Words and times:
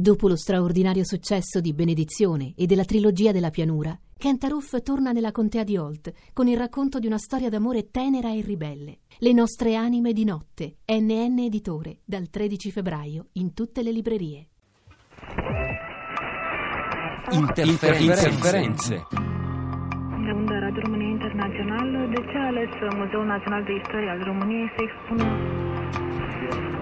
Dopo 0.00 0.28
lo 0.28 0.36
straordinario 0.36 1.04
successo 1.04 1.60
di 1.60 1.74
Benedizione 1.74 2.54
e 2.56 2.64
della 2.64 2.86
trilogia 2.86 3.32
della 3.32 3.50
pianura, 3.50 3.94
Kent 4.16 4.44
Aruf 4.44 4.82
torna 4.82 5.12
nella 5.12 5.30
contea 5.30 5.62
di 5.62 5.76
Holt 5.76 6.10
con 6.32 6.48
il 6.48 6.56
racconto 6.56 6.98
di 6.98 7.06
una 7.06 7.18
storia 7.18 7.50
d'amore 7.50 7.90
tenera 7.90 8.32
e 8.32 8.40
ribelle. 8.40 9.00
Le 9.18 9.32
nostre 9.34 9.76
anime 9.76 10.14
di 10.14 10.24
notte, 10.24 10.76
NN 10.86 11.40
Editore, 11.40 11.98
dal 12.02 12.30
13 12.30 12.70
febbraio 12.70 13.26
in 13.32 13.52
tutte 13.52 13.82
le 13.82 13.92
librerie. 13.92 14.48
Interferenze. 17.32 19.04
De 19.04 20.32
unde 20.32 20.58
Radio 20.60 20.80
România 20.80 21.08
Internațional, 21.08 22.08
de 22.08 22.24
ce 22.24 22.38
a 22.38 22.46
ales 22.46 22.70
Muzeul 22.96 23.26
Național 23.26 23.64
de 23.64 23.72
Istorie 23.74 24.08
al 24.08 24.22
României 24.24 24.72
să 24.76 24.82
expună 24.82 26.79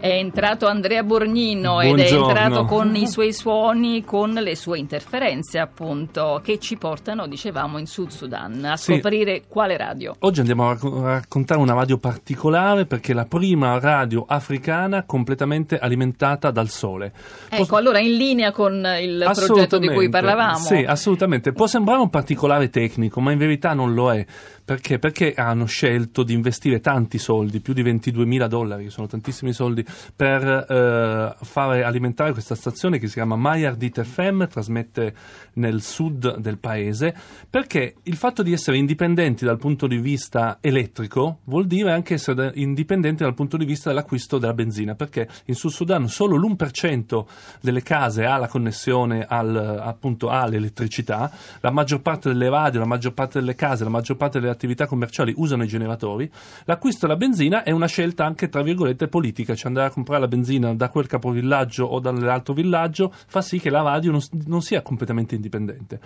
È 0.00 0.06
entrato 0.06 0.68
Andrea 0.68 1.02
Borgnino 1.02 1.80
ed 1.80 1.88
è 1.90 1.94
Buongiorno. 2.08 2.28
entrato 2.28 2.64
con 2.66 2.94
i 2.94 3.08
suoi 3.08 3.32
suoni, 3.32 4.04
con 4.04 4.30
le 4.30 4.54
sue 4.54 4.78
interferenze 4.78 5.58
appunto, 5.58 6.40
che 6.44 6.60
ci 6.60 6.76
portano, 6.76 7.26
dicevamo, 7.26 7.78
in 7.78 7.86
Sud 7.86 8.10
Sudan 8.10 8.64
a 8.64 8.76
Sì. 8.76 8.92
scoprire 8.92 9.42
quale 9.48 9.76
radio. 9.76 10.14
Oggi 10.20 10.38
andiamo 10.38 10.68
a 10.68 10.72
racco- 10.74 11.04
a 11.04 11.08
raccontare 11.14 11.60
una 11.60 11.74
radio 11.74 11.98
particolare 11.98 12.86
perché 12.86 13.10
è 13.10 13.14
la 13.16 13.24
prima 13.24 13.76
radio 13.80 14.24
africana 14.28 15.02
completamente 15.02 15.76
alimentata 15.80 16.52
dal 16.52 16.68
sole. 16.68 17.12
Ecco, 17.48 17.74
allora 17.74 17.98
in 17.98 18.14
linea 18.16 18.52
con 18.52 18.74
il 19.00 19.28
progetto 19.34 19.78
di 19.78 19.88
cui 19.88 20.08
parlavamo. 20.08 20.58
Sì, 20.58 20.76
assolutamente. 20.86 21.50
Può 21.52 21.66
sembrare 21.66 22.00
un 22.00 22.08
particolare 22.08 22.70
tecnico, 22.70 23.20
ma 23.20 23.32
in 23.32 23.38
verità 23.38 23.74
non 23.74 23.94
lo 23.94 24.12
è. 24.12 24.24
Perché? 24.64 24.98
Perché 24.98 25.32
hanno 25.34 25.64
scelto 25.64 26.22
di 26.22 26.34
investire 26.34 26.78
tanti 26.80 27.16
soldi, 27.16 27.60
più 27.60 27.72
di 27.72 27.80
22 27.82 28.26
mila 28.26 28.46
dollari, 28.48 28.84
che 28.84 28.90
sono 28.90 29.06
tantissimi 29.06 29.54
soldi, 29.54 29.82
per 30.14 30.42
eh, 30.44 31.44
fare 31.44 31.82
alimentare 31.82 32.32
questa 32.32 32.54
stazione 32.54 32.98
che 32.98 33.06
si 33.06 33.14
chiama 33.14 33.36
Mayardit 33.36 34.02
FM, 34.02 34.44
trasmette 34.44 35.14
nel 35.54 35.82
sud 35.82 36.38
del 36.38 36.58
paese, 36.58 37.14
perché 37.48 37.96
il 38.04 38.16
fatto 38.16 38.42
di 38.42 38.52
essere 38.52 38.76
indipendenti 38.76 39.44
dal 39.44 39.58
punto 39.58 39.86
di 39.86 39.98
vista 39.98 40.58
elettrico 40.60 41.40
vuol 41.44 41.66
dire 41.66 41.92
anche 41.92 42.14
essere 42.14 42.52
indipendenti 42.54 43.22
dal 43.22 43.34
punto 43.34 43.56
di 43.56 43.64
vista 43.64 43.90
dell'acquisto 43.90 44.38
della 44.38 44.54
benzina, 44.54 44.94
perché 44.94 45.28
in 45.46 45.54
Sud 45.54 45.70
Sudan 45.70 46.08
solo 46.08 46.36
l'1% 46.36 47.24
delle 47.60 47.82
case 47.82 48.24
ha 48.24 48.36
la 48.36 48.48
connessione 48.48 49.24
al, 49.28 49.80
appunto 49.82 50.28
all'elettricità, 50.28 51.30
la 51.60 51.70
maggior 51.70 52.00
parte 52.00 52.28
delle 52.28 52.48
radio, 52.48 52.80
la 52.80 52.86
maggior 52.86 53.12
parte 53.12 53.38
delle 53.38 53.54
case, 53.54 53.84
la 53.84 53.90
maggior 53.90 54.16
parte 54.16 54.40
delle 54.40 54.52
attività 54.52 54.86
commerciali 54.86 55.32
usano 55.36 55.62
i 55.62 55.68
generatori, 55.68 56.30
l'acquisto 56.64 57.06
della 57.06 57.18
benzina 57.18 57.62
è 57.62 57.70
una 57.70 57.86
scelta 57.86 58.24
anche 58.24 58.48
tra 58.48 58.62
virgolette 58.62 59.08
politica, 59.08 59.54
cioè 59.54 59.70
andare 59.78 59.88
a 59.88 59.92
comprare 59.94 60.20
la 60.20 60.28
benzina 60.28 60.74
da 60.74 60.88
quel 60.88 61.06
capovillaggio 61.06 61.84
o 61.84 62.00
dall'altro 62.00 62.54
villaggio 62.54 63.12
fa 63.26 63.40
sì 63.40 63.58
che 63.58 63.70
la 63.70 63.82
radio 63.82 64.10
non, 64.10 64.20
non 64.46 64.60
sia 64.60 64.82
completamente 64.82 65.34
indipendente. 65.34 66.00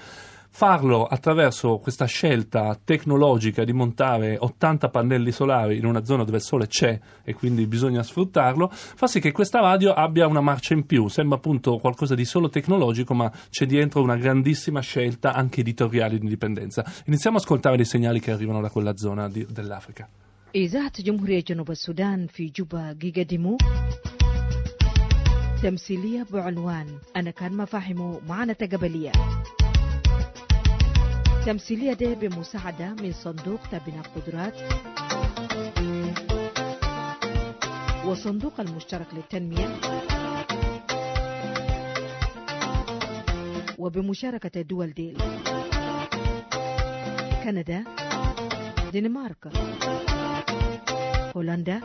Farlo 0.55 1.07
attraverso 1.07 1.79
questa 1.79 2.05
scelta 2.05 2.79
tecnologica 2.85 3.65
di 3.65 3.73
montare 3.73 4.37
80 4.39 4.91
pannelli 4.91 5.33
solari 5.33 5.79
in 5.79 5.87
una 5.87 6.05
zona 6.05 6.25
dove 6.25 6.37
il 6.37 6.43
sole 6.43 6.67
c'è 6.67 7.01
e 7.25 7.33
quindi 7.33 7.67
bisogna 7.67 8.03
sfruttarlo, 8.03 8.69
fa 8.71 9.07
sì 9.07 9.19
che 9.19 9.33
questa 9.33 9.61
radio 9.61 9.95
abbia 9.95 10.27
una 10.27 10.43
marcia 10.43 10.75
in 10.75 10.85
più. 10.85 11.09
Sembra 11.09 11.39
appunto 11.39 11.79
qualcosa 11.79 12.15
di 12.15 12.27
solo 12.27 12.51
tecnologico, 12.51 13.15
ma 13.15 13.33
c'è 13.49 13.65
dietro 13.65 14.03
una 14.03 14.17
grandissima 14.17 14.81
scelta 14.81 15.33
anche 15.33 15.61
editoriale 15.61 16.19
di 16.19 16.25
indipendenza. 16.25 16.85
Iniziamo 17.07 17.39
a 17.39 17.41
ascoltare 17.41 17.77
dei 17.77 17.87
segnali 17.87 18.21
che 18.21 18.33
arrivano 18.33 18.61
da 18.61 18.69
quella 18.69 18.95
zona 18.95 19.31
di- 19.31 19.47
dell'Africa. 19.49 20.07
إذاعة 20.55 21.03
جمهورية 21.03 21.41
جنوب 21.41 21.71
السودان 21.71 22.27
في 22.27 22.53
جوبا 22.57 22.93
جيجا 22.93 23.23
ديمو 23.23 23.57
تمثيلية 25.63 26.27
بعنوان 26.33 26.87
أنا 27.17 27.31
كان 27.31 27.57
مفاهيمه 27.57 28.21
معاناة 28.29 28.57
قبلية 28.73 29.13
تمثيلية 31.47 31.93
دي 31.93 32.15
بمساعدة 32.15 32.89
من 32.89 33.13
صندوق 33.13 33.61
تبنى 33.73 34.01
قدرات 34.17 34.55
وصندوق 38.07 38.61
المشترك 38.61 39.07
للتنمية. 39.15 39.77
وبمشاركة 43.79 44.61
الدول 44.61 44.93
ديل. 44.93 45.19
كندا 47.45 47.85
Danimarka, 48.93 49.49
Hollanda, 51.33 51.81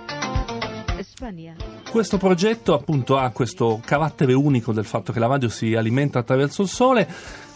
Questo 1.90 2.18
progetto 2.18 2.74
appunto 2.74 3.18
ha 3.18 3.30
questo 3.32 3.80
carattere 3.84 4.34
unico 4.34 4.74
del 4.74 4.86
fatto 4.86 5.12
che 5.12 5.20
la 5.20 5.28
radio 5.28 5.50
si 5.50 5.76
alimenta 5.76 6.20
attraverso 6.20 6.62
il 6.62 6.68
sole. 6.68 7.08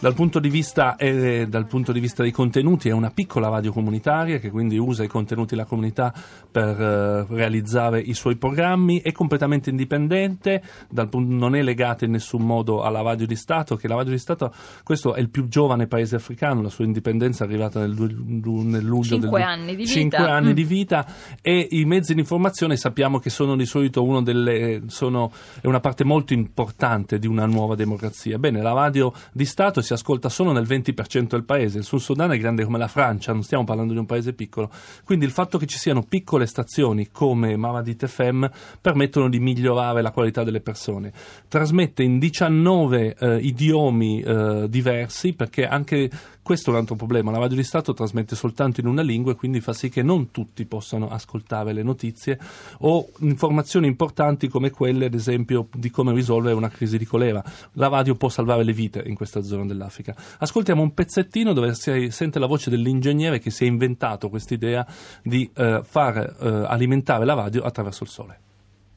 Dal 0.01 0.15
punto 0.15 0.39
di 0.39 0.49
vista, 0.49 0.95
eh, 0.95 1.45
dal 1.47 1.67
punto 1.67 1.91
di 1.91 1.99
vista 1.99 2.23
dei 2.23 2.31
contenuti 2.31 2.89
è 2.89 2.91
una 2.91 3.11
piccola 3.11 3.49
radio 3.49 3.71
comunitaria 3.71 4.39
che 4.39 4.49
quindi 4.49 4.79
usa 4.79 5.03
i 5.03 5.07
contenuti 5.07 5.53
della 5.53 5.67
comunità 5.67 6.11
per 6.49 6.69
eh, 6.81 7.25
realizzare 7.29 7.99
i 7.99 8.15
suoi 8.15 8.35
programmi, 8.35 9.01
è 9.01 9.11
completamente 9.11 9.69
indipendente, 9.69 10.63
dal 10.89 11.07
non 11.13 11.55
è 11.55 11.61
legata 11.61 12.05
in 12.05 12.11
nessun 12.11 12.41
modo 12.41 12.81
alla 12.81 13.01
radio 13.01 13.27
di 13.27 13.35
Stato, 13.35 13.75
che 13.75 13.87
la 13.87 13.93
radio 13.93 14.11
di 14.11 14.17
Stato, 14.17 14.51
questo 14.83 15.13
è 15.13 15.19
il 15.19 15.29
più 15.29 15.47
giovane 15.47 15.85
paese 15.85 16.15
africano, 16.15 16.63
la 16.63 16.69
sua 16.69 16.85
indipendenza 16.85 17.43
è 17.43 17.47
arrivata 17.47 17.79
nel, 17.79 17.91
nel 17.91 18.83
luglio 18.83 19.03
Cinque 19.03 19.39
del 19.39 19.47
anni 19.47 19.75
di 19.75 19.83
vita. 19.83 19.91
cinque 19.91 20.17
anni 20.17 20.49
Mm. 20.49 20.53
di 20.53 20.63
vita 20.63 21.05
e 21.43 21.67
i 21.69 21.85
mezzi 21.85 22.15
di 22.15 22.21
informazione 22.21 22.75
sappiamo 22.75 23.19
che 23.19 23.29
sono 23.31 23.55
di 23.55 23.65
solito 23.65 24.21
delle, 24.21 24.83
sono, 24.87 25.31
è 25.59 25.65
una 25.65 25.79
parte 25.79 26.03
molto 26.03 26.33
importante 26.33 27.17
di 27.17 27.25
una 27.25 27.47
nuova 27.47 27.73
democrazia. 27.73 28.37
Bene, 28.37 28.61
la 28.61 28.73
radio 28.73 29.11
di 29.31 29.45
Stato 29.45 29.81
si 29.81 29.93
ascolta 29.93 30.29
solo 30.29 30.51
nel 30.51 30.65
20% 30.67 31.27
del 31.29 31.43
paese, 31.43 31.79
il 31.79 31.83
Sud 31.83 31.99
Sudan 31.99 32.31
è 32.31 32.37
grande 32.37 32.63
come 32.63 32.77
la 32.77 32.87
Francia, 32.87 33.33
non 33.33 33.41
stiamo 33.41 33.63
parlando 33.63 33.93
di 33.93 33.99
un 33.99 34.05
paese 34.05 34.33
piccolo, 34.33 34.69
quindi 35.03 35.25
il 35.25 35.31
fatto 35.31 35.57
che 35.57 35.65
ci 35.65 35.79
siano 35.79 36.03
piccole 36.03 36.45
stazioni 36.45 37.09
come 37.11 37.55
Mamadit 37.55 38.05
FM 38.05 38.45
permettono 38.79 39.29
di 39.29 39.39
migliorare 39.39 40.01
la 40.01 40.11
qualità 40.11 40.43
delle 40.43 40.61
persone. 40.61 41.11
Trasmette 41.47 42.03
in 42.03 42.19
19 42.19 43.15
eh, 43.17 43.37
idiomi 43.37 44.21
eh, 44.21 44.65
diversi 44.69 45.33
perché 45.33 45.65
anche 45.65 46.09
questo 46.43 46.69
è 46.69 46.73
un 46.73 46.79
altro 46.79 46.95
problema, 46.95 47.31
la 47.31 47.37
radio 47.37 47.55
di 47.55 47.63
Stato 47.63 47.93
trasmette 47.93 48.35
soltanto 48.35 48.79
in 48.79 48.87
una 48.87 49.01
lingua 49.01 49.31
e 49.31 49.35
quindi 49.35 49.61
fa 49.61 49.73
sì 49.73 49.89
che 49.89 50.01
non 50.01 50.31
tutti 50.31 50.65
possano 50.65 51.09
ascoltare 51.09 51.71
le 51.71 51.83
notizie 51.83 52.39
o 52.79 53.09
informazioni 53.19 53.87
importanti 53.87 54.47
come 54.47 54.71
quelle, 54.71 55.05
ad 55.05 55.13
esempio, 55.13 55.67
di 55.73 55.89
come 55.91 56.13
risolvere 56.13 56.55
una 56.55 56.69
crisi 56.69 56.97
di 56.97 57.05
colera. 57.05 57.43
La 57.73 57.87
radio 57.87 58.15
può 58.15 58.29
salvare 58.29 58.63
le 58.63 58.73
vite 58.73 59.03
in 59.05 59.15
questa 59.15 59.41
zona 59.41 59.65
dell'Africa. 59.65 60.15
Ascoltiamo 60.39 60.81
un 60.81 60.93
pezzettino 60.93 61.53
dove 61.53 61.75
si 61.75 62.09
sente 62.09 62.39
la 62.39 62.47
voce 62.47 62.69
dell'ingegnere 62.69 63.39
che 63.39 63.51
si 63.51 63.65
è 63.65 63.67
inventato 63.67 64.29
quest'idea 64.29 64.85
di 65.21 65.49
eh, 65.53 65.81
far 65.83 66.17
eh, 66.17 66.47
alimentare 66.67 67.23
la 67.25 67.33
radio 67.33 67.61
attraverso 67.61 68.03
il 68.03 68.09
sole. 68.09 68.39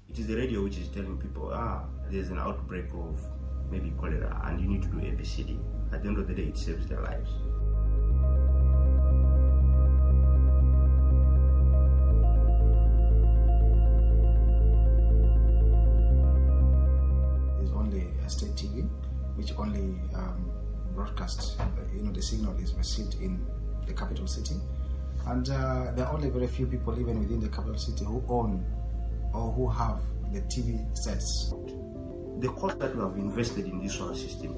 It 0.08 0.18
is 0.18 0.26
the 0.26 0.34
radio 0.34 0.62
which 0.62 0.78
is 0.78 0.88
telling 0.90 1.18
people, 1.18 1.52
ah, 1.52 1.84
there's 2.08 2.30
an 2.30 2.38
outbreak 2.38 2.92
of 2.94 3.20
maybe 3.70 3.92
cholera 3.98 4.40
and 4.44 4.60
you 4.60 4.68
need 4.68 4.82
to 4.82 4.88
do 4.88 4.98
ABCD. 4.98 5.58
At 5.92 6.02
the 6.02 6.08
end 6.08 6.18
of 6.18 6.28
the 6.28 6.34
day, 6.34 6.44
it 6.44 6.56
saves 6.56 6.86
their 6.86 7.00
lives. 7.00 7.30
is 17.62 17.72
only 17.72 18.08
a 18.24 18.28
state 18.28 18.54
TV, 18.56 18.88
which 19.36 19.52
only 19.58 20.00
um, 20.14 20.50
broadcasts, 20.94 21.58
uh, 21.58 21.66
you 21.94 22.02
know, 22.02 22.12
the 22.12 22.22
signal 22.22 22.56
is 22.58 22.74
received 22.74 23.14
in 23.20 23.44
the 23.86 23.92
capital 23.92 24.26
city. 24.26 24.56
And 25.26 25.48
uh, 25.48 25.92
there 25.94 26.06
are 26.06 26.12
only 26.12 26.28
very 26.28 26.46
few 26.46 26.66
people, 26.66 26.98
even 26.98 27.18
within 27.20 27.40
the 27.40 27.48
capital 27.48 27.78
city, 27.78 28.04
who 28.04 28.22
own 28.28 28.64
or 29.32 29.52
who 29.52 29.68
have 29.68 30.00
the 30.32 30.40
TV 30.42 30.96
sets. 30.96 31.52
The 32.40 32.48
cost 32.48 32.78
that 32.80 32.94
we 32.94 33.02
have 33.02 33.16
invested 33.16 33.66
in 33.66 33.80
this 33.82 33.94
solar 33.94 34.14
system, 34.14 34.54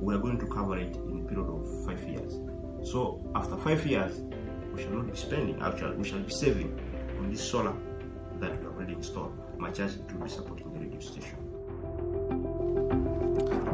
we 0.00 0.14
are 0.14 0.18
going 0.18 0.38
to 0.38 0.46
cover 0.46 0.76
it 0.78 0.96
in 0.96 1.22
a 1.24 1.28
period 1.28 1.48
of 1.48 1.84
five 1.84 2.02
years. 2.08 2.38
So 2.82 3.20
after 3.34 3.56
five 3.56 3.86
years, 3.86 4.22
we 4.74 4.82
shall 4.82 4.92
not 4.92 5.10
be 5.10 5.16
spending, 5.16 5.60
actually, 5.62 5.96
we 5.96 6.04
shall 6.08 6.20
be 6.20 6.30
saving 6.32 6.78
on 7.18 7.30
this 7.30 7.48
solar 7.48 7.74
that 8.40 8.58
we 8.58 8.64
have 8.64 8.74
already 8.74 8.94
installed, 8.94 9.32
much 9.58 9.80
as 9.80 9.96
it 9.96 10.12
will 10.12 10.24
be 10.24 10.30
supporting 10.30 10.72
the 10.72 10.80
radio 10.80 11.00
station. 11.00 11.49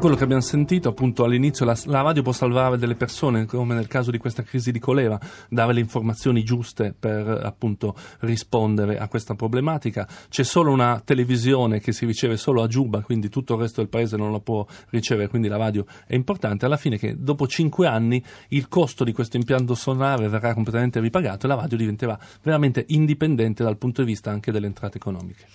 Quello 0.07 0.21
che 0.21 0.25
abbiamo 0.25 0.43
sentito, 0.43 0.87
appunto 0.87 1.25
all'inizio 1.25 1.65
la, 1.65 1.77
la, 1.87 1.99
radio 1.99 2.21
può 2.21 2.31
salvare 2.31 2.77
delle 2.77 2.95
persone, 2.95 3.45
come 3.45 3.75
nel 3.75 3.87
caso 3.87 4.09
di 4.09 4.17
questa 4.17 4.41
crisi 4.41 4.71
di 4.71 4.79
colera, 4.79 5.19
dare 5.49 5.73
le 5.73 5.81
informazioni 5.81 6.43
giuste 6.43 6.95
per 6.97 7.27
appunto 7.27 7.93
rispondere 8.19 8.99
a 8.99 9.09
questa 9.09 9.35
problematica. 9.35 10.07
C'è 10.29 10.43
solo 10.43 10.71
una 10.71 11.01
televisione 11.03 11.81
che 11.81 11.91
si 11.91 12.05
riceve 12.05 12.37
solo 12.37 12.63
a 12.63 12.67
Giuba, 12.67 13.01
quindi 13.01 13.27
tutto 13.27 13.55
il 13.55 13.59
resto 13.59 13.81
del 13.81 13.89
paese 13.89 14.15
non 14.15 14.31
la 14.31 14.39
può 14.39 14.65
ricevere, 14.91 15.27
quindi 15.27 15.49
la 15.49 15.57
radio 15.57 15.85
è 16.05 16.15
importante. 16.15 16.63
Alla 16.63 16.77
fine 16.77 16.97
che 16.97 17.17
dopo 17.17 17.45
cinque 17.45 17.85
anni 17.85 18.23
il 18.49 18.69
costo 18.69 19.03
di 19.03 19.11
questo 19.11 19.35
impianto 19.35 19.75
solare 19.75 20.29
verrà 20.29 20.53
completamente 20.53 21.01
ripagato 21.01 21.47
e 21.47 21.49
la 21.49 21.55
radio 21.55 21.75
diventerà 21.75 22.17
veramente 22.43 22.85
indipendente 22.87 23.61
dal 23.61 23.77
punto 23.77 24.03
di 24.03 24.07
vista 24.07 24.31
anche 24.31 24.53
delle 24.53 24.67
entrate 24.67 24.95
economiche. 24.95 25.47